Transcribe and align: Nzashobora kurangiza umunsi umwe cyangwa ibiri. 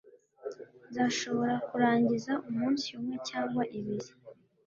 Nzashobora 0.89 1.55
kurangiza 1.67 2.31
umunsi 2.49 2.85
umwe 2.97 3.15
cyangwa 3.29 3.63
ibiri. 3.77 4.09